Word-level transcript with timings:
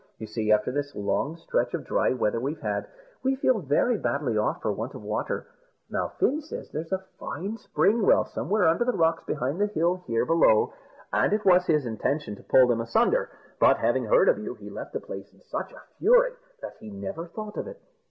You 0.17 0.25
see, 0.25 0.51
after 0.51 0.71
this 0.71 0.95
long 0.95 1.37
stretch 1.37 1.75
of 1.75 1.83
dry 1.85 2.09
weather 2.11 2.39
we've 2.39 2.59
had, 2.61 2.87
we 3.21 3.35
feel 3.35 3.59
very 3.59 3.99
badly 3.99 4.35
off 4.35 4.59
for 4.63 4.71
want 4.73 4.95
of 4.95 5.03
water. 5.03 5.45
Now, 5.91 6.07
Fin 6.19 6.41
says 6.41 6.71
there's 6.71 6.91
a 6.91 7.05
fine 7.19 7.55
spring 7.57 8.01
well 8.01 8.25
somewhere 8.25 8.67
under 8.67 8.83
the 8.83 8.93
rocks 8.97 9.23
behind 9.25 9.61
the 9.61 9.67
hill 9.67 9.97
here 10.07 10.25
below, 10.25 10.73
and 11.13 11.31
it 11.33 11.45
was 11.45 11.67
his 11.67 11.85
intention 11.85 12.35
to 12.37 12.41
pull 12.41 12.65
them 12.65 12.81
asunder; 12.81 13.29
but 13.59 13.77
having 13.77 14.05
heard 14.05 14.27
of 14.27 14.39
you, 14.39 14.55
he 14.55 14.71
left 14.71 14.93
the 14.93 14.99
place 14.99 15.31
in 15.31 15.41
such 15.41 15.71
a 15.71 15.83
fury, 15.99 16.31
that 16.63 16.77
he 16.79 16.89
never 16.89 17.27
thought 17.27 17.55
of 17.55 17.67
it. 17.67 17.79